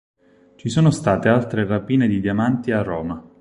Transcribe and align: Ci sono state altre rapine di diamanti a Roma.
Ci 0.55 0.67
sono 0.67 0.89
state 0.89 1.29
altre 1.29 1.63
rapine 1.63 2.07
di 2.07 2.19
diamanti 2.19 2.71
a 2.71 2.81
Roma. 2.81 3.23